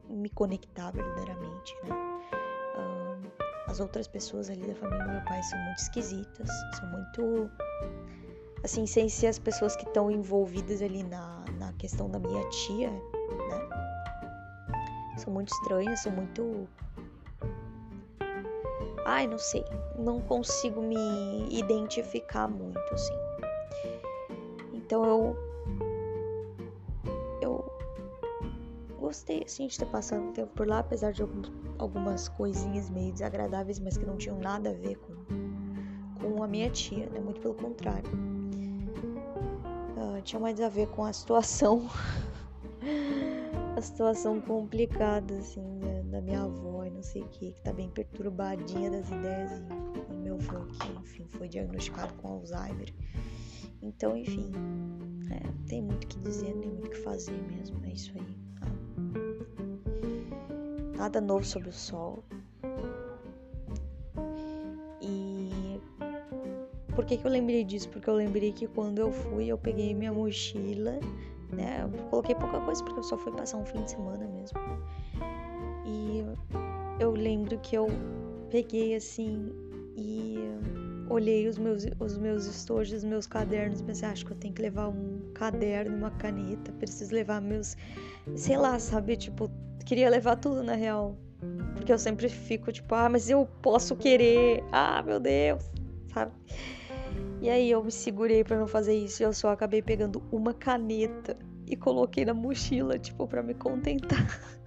[0.08, 1.90] me conectar verdadeiramente, né?
[2.76, 7.50] Uh, as outras pessoas ali da família do meu pai são muito esquisitas, são muito.
[8.62, 12.90] Assim, sem ser as pessoas que estão envolvidas ali na, na questão da minha tia,
[12.90, 13.68] né?
[15.18, 16.68] São muito estranhas, são muito
[19.04, 19.64] Ai, não sei.
[20.00, 20.96] Não consigo me
[21.50, 23.14] identificar muito, assim.
[24.72, 25.36] Então eu.
[27.42, 27.70] Eu.
[28.98, 31.22] Gostei, assim, de ter passado um tempo por lá, apesar de
[31.78, 35.14] algumas coisinhas meio desagradáveis, mas que não tinham nada a ver com,
[36.20, 37.20] com a minha tia, né?
[37.20, 38.10] Muito pelo contrário.
[39.96, 41.88] Uh, tinha mais a ver com a situação.
[43.76, 47.88] a situação complicada, assim, da, da minha avó não sei o que, que tá bem
[47.88, 49.79] perturbadinha das ideias e,
[50.40, 52.92] avô que, enfim, foi diagnosticado com Alzheimer.
[53.82, 54.50] Então, enfim,
[55.30, 58.38] é, tem muito que dizer, tem muito que fazer mesmo, é isso aí.
[58.58, 58.66] Tá?
[60.96, 62.24] Nada novo sobre o sol.
[65.00, 65.80] E
[66.94, 67.88] por que, que eu lembrei disso?
[67.88, 70.98] Porque eu lembrei que quando eu fui, eu peguei minha mochila,
[71.52, 71.82] né?
[71.82, 74.58] Eu coloquei pouca coisa porque eu só fui passar um fim de semana mesmo.
[75.86, 76.22] E
[77.00, 77.88] eu lembro que eu
[78.50, 79.50] peguei assim
[80.00, 80.38] e
[81.10, 84.62] olhei os meus, os meus estojos, os meus cadernos, pensei, acho que eu tenho que
[84.62, 87.76] levar um caderno, uma caneta, preciso levar meus,
[88.34, 89.50] sei lá, sabe, tipo,
[89.84, 91.18] queria levar tudo na real.
[91.74, 94.62] Porque eu sempre fico tipo, ah, mas eu posso querer.
[94.70, 95.70] Ah, meu Deus,
[96.12, 96.32] sabe?
[97.40, 100.52] E aí eu me segurei para não fazer isso e eu só acabei pegando uma
[100.52, 101.36] caneta
[101.66, 104.59] e coloquei na mochila, tipo, para me contentar.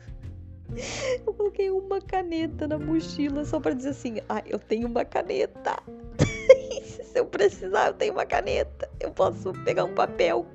[1.26, 5.82] Eu coloquei uma caneta na mochila só para dizer assim: ah, eu tenho uma caneta.
[6.84, 8.90] Se eu precisar, eu tenho uma caneta.
[9.00, 10.46] Eu posso pegar um papel,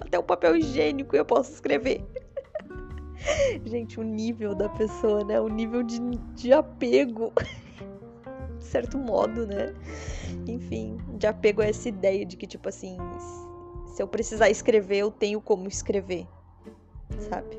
[0.00, 2.04] até um papel higiênico, e eu posso escrever.
[3.64, 5.40] Gente, o nível da pessoa, né?
[5.40, 5.98] O nível de,
[6.34, 7.32] de apego.
[8.58, 9.74] de certo modo, né?
[10.46, 12.96] Enfim, de apego a essa ideia de que, tipo assim,
[13.86, 16.26] se eu precisar escrever, eu tenho como escrever,
[17.30, 17.58] sabe?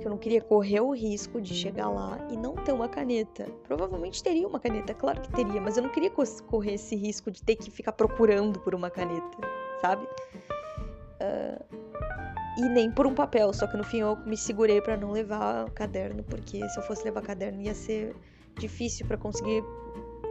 [0.00, 3.44] Que eu não queria correr o risco de chegar lá e não ter uma caneta.
[3.64, 7.42] Provavelmente teria uma caneta, claro que teria, mas eu não queria correr esse risco de
[7.42, 9.38] ter que ficar procurando por uma caneta,
[9.80, 10.04] sabe?
[11.20, 11.64] Uh,
[12.58, 15.70] e nem por um papel, só que no fim eu me segurei para não levar
[15.70, 18.16] caderno, porque se eu fosse levar caderno ia ser
[18.58, 19.62] difícil para conseguir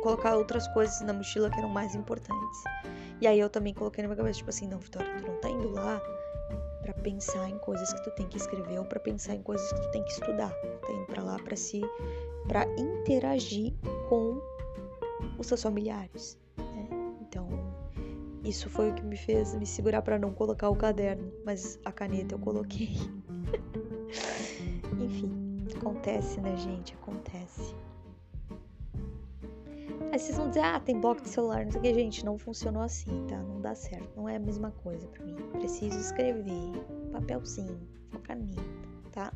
[0.02, 2.64] colocar outras coisas na mochila que eram mais importantes.
[3.22, 5.50] E aí eu também coloquei na minha cabeça, tipo assim, não, Vitória, tu não tá
[5.50, 6.02] indo lá
[6.90, 9.82] para pensar em coisas que tu tem que escrever ou para pensar em coisas que
[9.82, 10.52] tu tem que estudar.
[10.52, 11.82] Tá indo para lá para se
[12.48, 13.74] para interagir
[14.08, 14.42] com
[15.38, 16.90] os seus familiares, né?
[17.22, 17.48] Então,
[18.44, 21.92] isso foi o que me fez me segurar para não colocar o caderno, mas a
[21.92, 22.90] caneta eu coloquei.
[25.00, 26.96] Enfim, acontece, né, gente?
[26.96, 27.76] Acontece.
[30.12, 32.36] Aí vocês vão dizer, ah, tem bloco de celular, não sei o que, gente, não
[32.36, 33.38] funcionou assim, tá?
[33.38, 35.36] Não dá certo, não é a mesma coisa para mim.
[35.52, 36.72] Preciso escrever,
[37.12, 37.80] papelzinho,
[38.24, 38.64] caneta,
[39.12, 39.32] tá?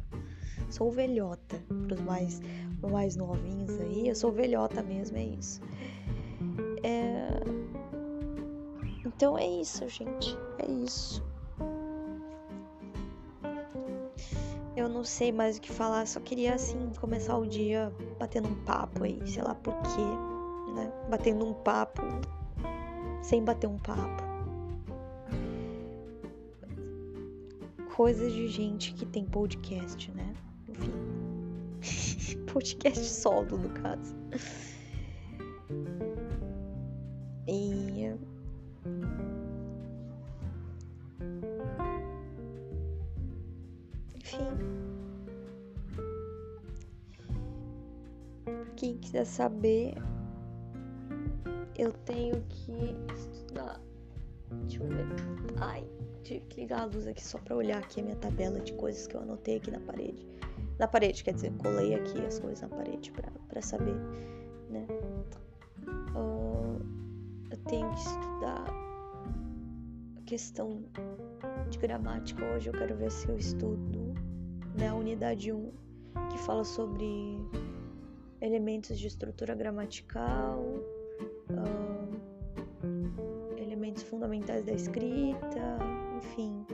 [0.71, 2.41] Sou velhota, pros mais,
[2.79, 5.61] pros mais novinhos aí, eu sou velhota mesmo, é isso.
[6.81, 7.29] É...
[9.05, 11.23] Então é isso, gente, é isso.
[14.75, 18.55] Eu não sei mais o que falar, só queria assim começar o dia batendo um
[18.63, 20.32] papo aí, sei lá por quê
[20.73, 20.91] né?
[21.09, 22.01] Batendo um papo
[23.21, 24.23] sem bater um papo.
[27.95, 30.33] Coisas de gente que tem podcast, né?
[30.67, 32.35] Enfim.
[32.51, 34.15] podcast solo, no caso.
[37.47, 38.15] E.
[44.15, 44.47] Enfim.
[48.75, 49.95] Quem quiser saber,
[56.63, 59.21] ligar a luz aqui só pra olhar aqui a minha tabela de coisas que eu
[59.21, 60.25] anotei aqui na parede.
[60.79, 63.11] Na parede, quer dizer, colei aqui as coisas na parede
[63.49, 63.95] pra saber,
[64.69, 64.87] né?
[66.15, 66.81] Uh,
[67.51, 68.65] eu tenho que estudar
[70.17, 70.83] a questão
[71.69, 72.69] de gramática hoje.
[72.69, 74.13] Eu quero ver se eu estudo
[74.77, 75.71] né, a unidade 1,
[76.31, 77.05] que fala sobre
[78.39, 80.63] elementos de estrutura gramatical,
[81.49, 82.03] uh,
[83.57, 85.92] elementos fundamentais da escrita,
[86.23, 86.65] enfim,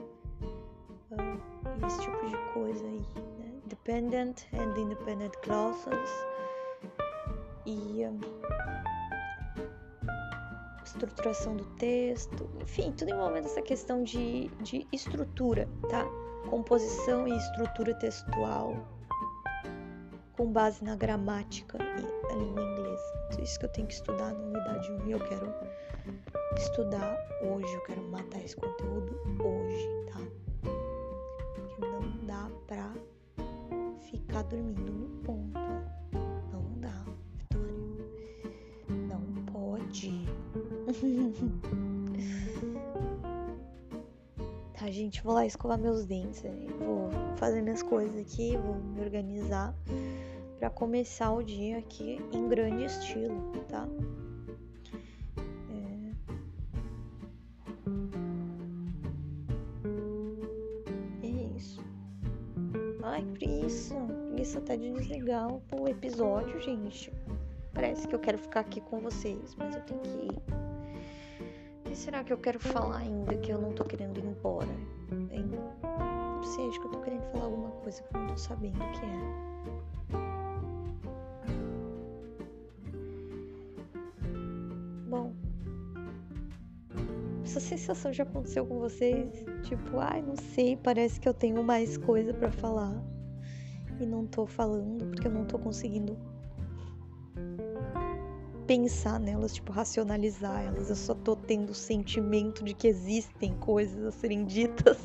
[1.12, 3.06] uh, esse tipo de coisa aí,
[3.40, 3.54] né?
[3.66, 6.10] Dependent and independent clauses
[7.66, 8.20] e um,
[10.84, 16.06] estruturação do texto, enfim, tudo envolvendo essa questão de, de estrutura, tá?
[16.50, 18.76] Composição e estrutura textual
[20.34, 23.44] com base na gramática e a língua inglesa.
[23.44, 25.54] Isso que eu tenho que estudar na unidade 1 e eu quero
[26.58, 30.20] estudar hoje, eu quero matar esse conteúdo hoje, tá?
[31.54, 32.94] Porque não dá pra
[34.02, 35.60] ficar dormindo no ponto.
[36.52, 37.74] Não dá, Vitória.
[38.90, 40.26] Não pode.
[44.78, 46.44] tá, gente, vou lá escovar meus dentes.
[46.80, 49.74] Vou fazer minhas coisas aqui, vou me organizar
[50.60, 53.88] para começar o dia aqui em grande estilo, tá?
[64.70, 67.12] Até de desligar o episódio, gente.
[67.74, 70.38] Parece que eu quero ficar aqui com vocês, mas eu tenho que ir.
[71.80, 74.70] O que será que eu quero falar ainda que eu não tô querendo ir embora?
[75.32, 75.50] Hein?
[75.82, 78.76] Não sei, acho que eu tô querendo falar alguma coisa que eu não tô sabendo
[78.76, 79.50] o que é.
[87.44, 89.44] essa sensação já aconteceu com vocês?
[89.64, 93.19] Tipo, ai, não sei, parece que eu tenho mais coisa para falar
[94.04, 96.18] e não tô falando porque eu não tô conseguindo
[98.70, 100.90] pensar nelas, tipo, racionalizar elas.
[100.90, 104.98] Eu só tô tendo o sentimento de que existem coisas a serem ditas.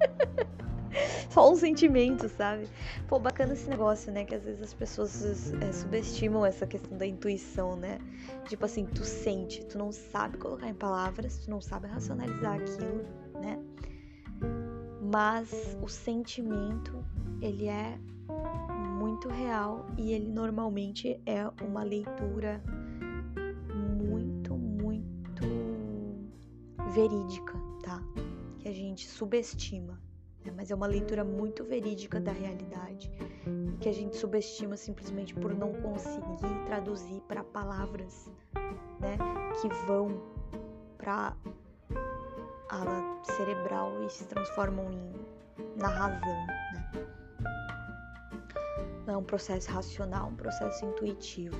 [1.30, 2.68] só um sentimento, sabe?
[3.08, 4.24] Pô, bacana esse negócio, né?
[4.24, 7.98] Que às vezes as pessoas é, subestimam essa questão da intuição, né?
[8.48, 13.04] Tipo assim, tu sente, tu não sabe colocar em palavras, tu não sabe racionalizar aquilo,
[13.40, 13.58] né?
[15.00, 17.04] Mas o sentimento,
[17.40, 17.98] ele é
[19.16, 22.62] muito real e ele normalmente é uma leitura
[23.98, 25.42] muito, muito
[26.92, 28.02] verídica, tá?
[28.58, 29.98] Que a gente subestima
[30.44, 30.52] né?
[30.54, 33.10] mas é uma leitura muito verídica da realidade
[33.46, 38.30] e que a gente subestima simplesmente por não conseguir traduzir para palavras
[39.00, 39.16] né,
[39.62, 40.20] que vão
[40.98, 41.34] para
[42.68, 46.46] ala cerebral e se transformam em, na razão.
[46.46, 47.15] Né?
[49.06, 51.56] Não é um processo racional, um processo intuitivo.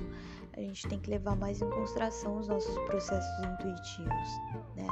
[0.53, 4.29] A gente tem que levar mais em consideração os nossos processos intuitivos,
[4.75, 4.87] né?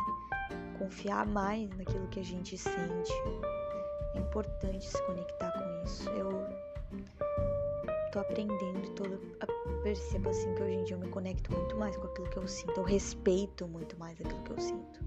[0.77, 3.11] Confiar mais naquilo que a gente sente,
[4.13, 6.09] é importante se conectar com isso.
[6.11, 6.47] Eu
[8.11, 9.03] tô aprendendo, tô,
[9.83, 12.47] percebo assim que hoje em dia eu me conecto muito mais com aquilo que eu
[12.47, 14.99] sinto, eu respeito muito mais aquilo que eu sinto.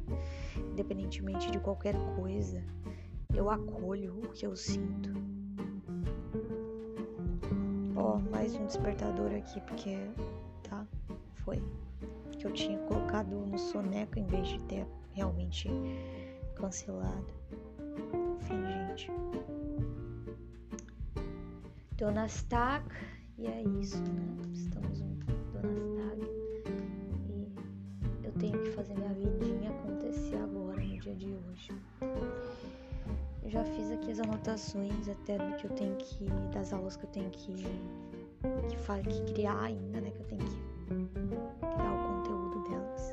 [0.56, 2.62] Independentemente de qualquer coisa,
[3.34, 5.27] eu acolho o que eu sinto.
[8.00, 9.98] Ó, mais um despertador aqui, porque
[10.62, 10.86] tá,
[11.44, 11.62] foi
[12.32, 15.68] que eu tinha colocado no soneca em vez de ter realmente
[16.54, 17.38] cancelado
[18.48, 19.10] enfim, gente.
[21.96, 22.84] Donastag,
[23.36, 24.36] e é isso, né?
[24.52, 25.14] Estamos no
[25.52, 25.97] Donastag.
[34.38, 36.24] Anotações até do que eu tenho que.
[36.52, 37.54] das aulas que eu tenho que.
[37.54, 40.10] que, que criar ainda, né?
[40.10, 40.56] Que eu tenho que
[41.58, 43.12] criar o conteúdo delas.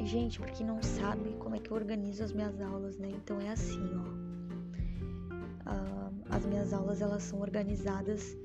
[0.00, 3.08] Gente, porque não sabe como é que eu organizo as minhas aulas, né?
[3.10, 4.24] Então é assim, ó.
[5.70, 8.36] Uh, as minhas aulas elas são organizadas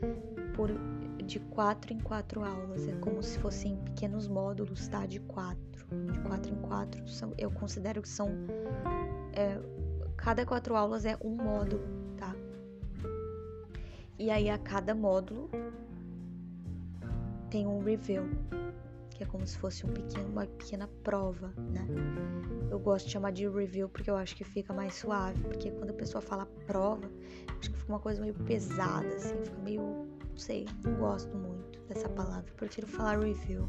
[0.55, 0.71] por
[1.26, 2.88] de quatro em quatro aulas.
[2.88, 5.05] É como se fossem pequenos módulos, tá?
[5.05, 7.07] De quatro, de quatro em quatro.
[7.07, 8.30] São, eu considero que são
[9.34, 9.59] é,
[10.17, 11.84] cada quatro aulas é um módulo,
[12.17, 12.36] tá?
[14.17, 15.49] E aí a cada módulo
[17.49, 18.30] tem um review
[19.19, 21.86] que é como se fosse um pequeno, uma pequena prova, né?
[22.71, 25.89] Eu gosto de chamar de review porque eu acho que fica mais suave, porque quando
[25.89, 27.05] a pessoa fala prova,
[27.59, 31.82] acho que fica uma coisa meio pesada, assim, fica meio, não sei, não gosto muito
[31.82, 33.67] dessa palavra, prefiro falar review.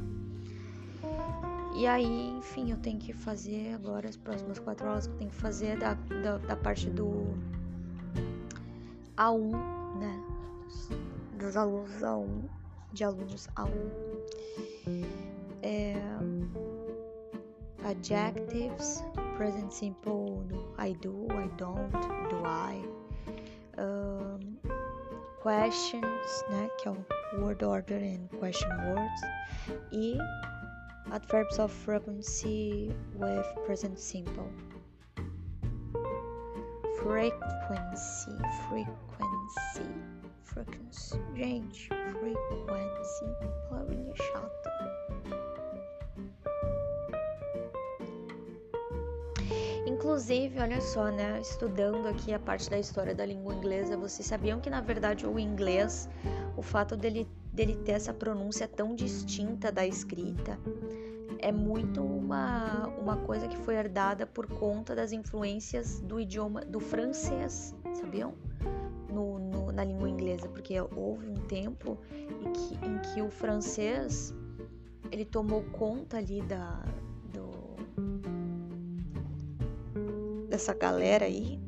[1.81, 5.31] E aí, enfim, eu tenho que fazer agora as próximas quatro aulas que eu tenho
[5.31, 7.35] que fazer da, da, da parte do
[9.17, 9.51] A1,
[9.99, 10.23] né?
[11.39, 12.51] Dos alunos A1,
[12.93, 13.71] de alunos A1.
[15.63, 15.95] É,
[17.83, 19.03] adjectives,
[19.39, 20.47] present simple,
[20.79, 21.91] I do, I don't,
[22.29, 22.85] do I.
[23.79, 24.59] Um,
[25.43, 26.69] questions, né?
[26.77, 27.07] Que é o
[27.41, 29.23] word order and question words.
[29.91, 30.19] E
[31.13, 34.49] adverbs of frequency with present simple.
[37.03, 38.37] Frequency,
[38.69, 39.91] frequency,
[40.45, 41.19] frequency.
[41.35, 43.27] Gente, frequency,
[43.69, 44.71] palavrinha chata.
[49.87, 51.41] Inclusive, olha só, né?
[51.41, 55.39] Estudando aqui a parte da história da língua inglesa, vocês sabiam que na verdade o
[55.39, 56.09] inglês,
[56.57, 57.27] o fato dele
[57.61, 60.59] dele ter essa pronúncia tão distinta da escrita
[61.39, 66.81] é muito uma, uma coisa que foi herdada por conta das influências do idioma do
[66.81, 68.33] francês, sabiam?
[69.13, 71.99] No, no, na língua inglesa, porque houve um tempo
[72.41, 74.35] em que, em que o francês
[75.13, 76.83] ele tomou conta ali da,
[77.31, 77.51] do,
[80.49, 81.61] dessa galera aí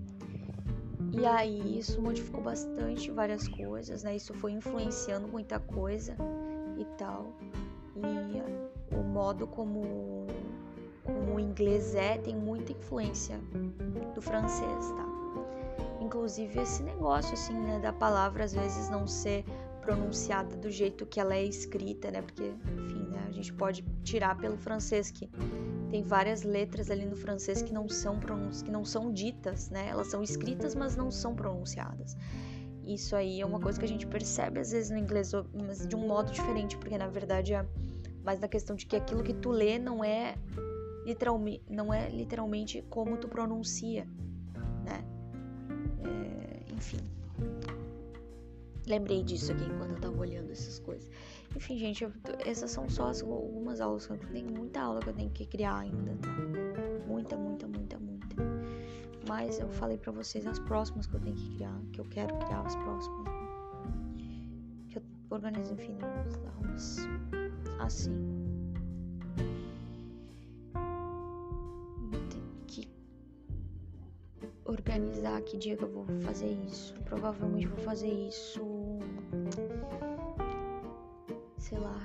[1.12, 4.16] e aí isso modificou bastante várias coisas, né?
[4.16, 6.16] Isso foi influenciando muita coisa
[6.78, 7.32] e tal.
[7.96, 10.26] E o modo como,
[11.04, 13.38] como o inglês é tem muita influência
[14.14, 15.06] do francês, tá?
[16.00, 19.44] Inclusive esse negócio assim, né, da palavra às vezes não ser
[19.82, 22.22] pronunciada do jeito que ela é escrita, né?
[22.22, 25.28] Porque, enfim, né, a gente pode tirar pelo francês que
[25.92, 28.18] tem várias letras ali no francês que não são
[28.64, 29.88] que não são ditas, né?
[29.90, 32.16] Elas são escritas, mas não são pronunciadas.
[32.82, 35.94] Isso aí é uma coisa que a gente percebe às vezes no inglês, mas de
[35.94, 37.66] um modo diferente, porque na verdade é
[38.24, 40.34] mais na questão de que aquilo que tu lê não é
[41.04, 44.08] literalmente, não é literalmente como tu pronuncia,
[44.86, 45.04] né?
[46.04, 47.00] É, enfim.
[48.86, 51.06] Lembrei disso aqui enquanto eu tava olhando essas coisas.
[51.54, 52.12] Enfim, gente, eu,
[52.44, 55.46] essas são só as, algumas aulas que eu tenho muita aula que eu tenho que
[55.46, 56.28] criar ainda, tá?
[57.06, 58.36] Muita, muita, muita, muita.
[59.28, 62.34] Mas eu falei para vocês as próximas que eu tenho que criar, que eu quero
[62.38, 63.28] criar as próximas.
[64.88, 65.96] Que eu organizo, enfim,
[66.26, 66.96] as aulas
[67.80, 68.42] assim.
[72.66, 72.88] que
[74.64, 76.94] organizar que dia que eu vou fazer isso.
[77.04, 78.62] Provavelmente vou fazer isso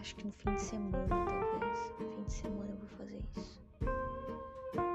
[0.07, 1.93] acho que no fim de semana, talvez.
[1.99, 3.61] No fim de semana eu vou fazer isso.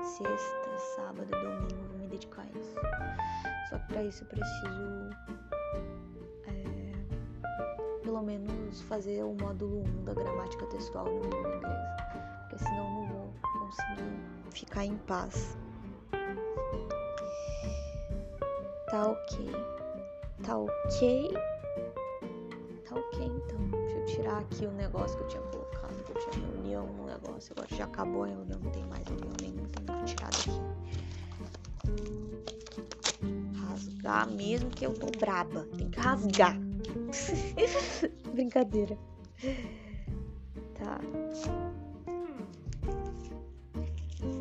[0.03, 2.75] Sexta, sábado, domingo, eu vou me dedicar a isso.
[3.69, 5.11] Só que pra isso eu preciso.
[6.47, 11.97] É, pelo menos fazer o módulo 1 da gramática textual no língua inglesa.
[12.49, 15.59] Porque senão não vou conseguir ficar em paz.
[18.89, 19.51] Tá ok.
[20.43, 21.31] Tá ok.
[22.89, 23.82] Tá ok então
[24.23, 27.53] tirar aqui o negócio que eu tinha colocado, que eu tinha reunião no negócio.
[27.57, 30.51] Agora já acabou a reunião, não tem mais reunião nenhuma, tem que tirar daqui.
[33.59, 35.67] Rasgar mesmo que eu tô braba.
[35.77, 36.57] Tem que rasgar.
[38.33, 38.97] Brincadeira.
[40.75, 41.01] Tá.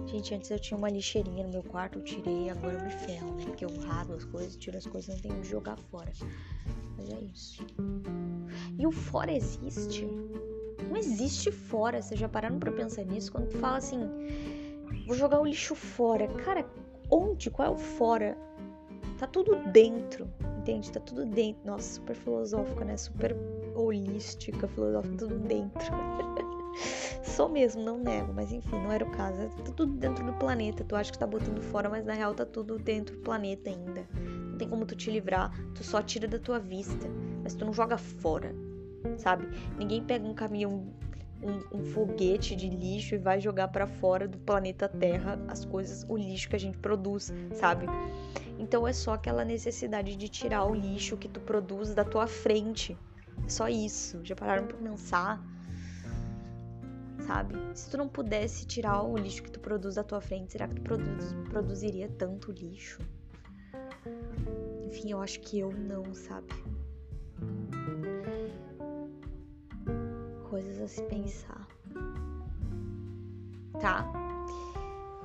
[0.05, 3.33] Gente, antes eu tinha uma lixeirinha no meu quarto, eu tirei, agora eu me ferro,
[3.35, 3.45] né?
[3.45, 6.11] Porque eu rasgo as coisas, tiro as coisas, não tenho onde jogar fora.
[7.15, 7.65] É isso.
[8.77, 10.07] E o fora existe?
[10.89, 12.01] Não existe fora.
[12.01, 13.31] Vocês já pararam pra pensar nisso?
[13.31, 13.99] Quando tu fala assim,
[15.07, 16.27] vou jogar o lixo fora.
[16.27, 16.65] Cara,
[17.09, 17.49] onde?
[17.49, 18.37] Qual é o fora?
[19.17, 20.27] Tá tudo dentro,
[20.59, 20.91] entende?
[20.91, 21.61] Tá tudo dentro.
[21.65, 22.97] Nossa, super filosófica, né?
[22.97, 23.35] Super
[23.75, 25.91] holística, filosófica, tudo dentro.
[27.23, 29.37] Sou mesmo, não nego, mas enfim, não era o caso.
[29.63, 30.83] Tá tudo dentro do planeta.
[30.83, 34.07] Tu acha que tá botando fora, mas na real tá tudo dentro do planeta ainda
[34.61, 37.09] tem como tu te livrar, tu só tira da tua vista,
[37.41, 38.53] mas tu não joga fora,
[39.17, 39.47] sabe?
[39.75, 40.85] Ninguém pega um caminhão,
[41.41, 46.05] um, um foguete de lixo e vai jogar para fora do planeta Terra as coisas,
[46.07, 47.87] o lixo que a gente produz, sabe?
[48.59, 52.95] Então é só aquela necessidade de tirar o lixo que tu produz da tua frente.
[53.43, 54.19] É só isso.
[54.23, 55.43] Já pararam pra pensar?
[57.25, 57.55] Sabe?
[57.73, 60.75] Se tu não pudesse tirar o lixo que tu produz da tua frente, será que
[60.75, 62.99] tu produz, produziria tanto lixo?
[64.85, 66.53] Enfim, eu acho que eu não, sabe?
[70.49, 71.67] Coisas a se pensar.
[73.79, 74.05] Tá?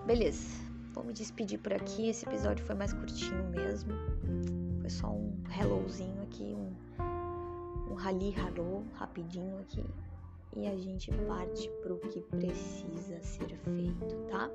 [0.07, 0.67] Beleza.
[0.93, 2.09] Vou me despedir por aqui.
[2.09, 3.93] Esse episódio foi mais curtinho mesmo.
[4.81, 6.73] Foi só um hellozinho aqui, um,
[7.91, 9.85] um rally hello rapidinho aqui.
[10.57, 14.49] e a gente parte pro que precisa ser feito, tá?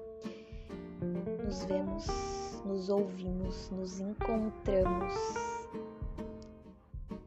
[1.46, 2.08] Nos vemos,
[2.66, 5.14] nos ouvimos, nos encontramos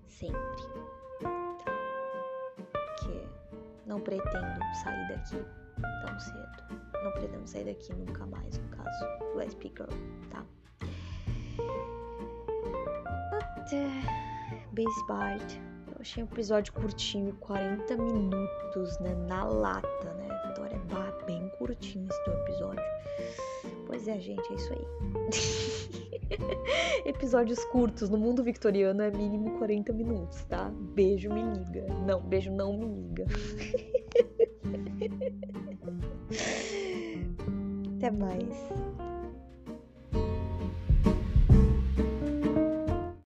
[0.07, 0.65] sempre.
[2.73, 3.27] Porque
[3.87, 5.45] não pretendo sair daqui
[6.07, 6.85] tão cedo.
[7.03, 9.05] Não pretendo sair daqui nunca mais, no caso
[9.45, 9.91] SP Girl,
[10.31, 10.45] tá?
[13.57, 13.89] Até
[14.73, 15.57] Base Bart.
[15.89, 19.15] Eu achei um episódio curtinho, 40 minutos, né?
[19.27, 20.29] Na lata, né?
[20.49, 22.83] Vitória é bem curtinho esse teu episódio.
[23.95, 24.85] Pois é, gente, é isso aí.
[27.07, 30.69] Episódios curtos no mundo victoriano é mínimo 40 minutos, tá?
[30.97, 31.87] Beijo, me liga.
[32.05, 33.25] Não, beijo, não me liga.
[37.97, 38.74] Até mais.